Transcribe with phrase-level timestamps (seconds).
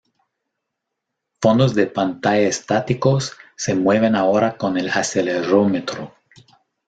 [1.43, 6.15] Fondos de pantalla estáticos se mueven ahora con el acelerómetro.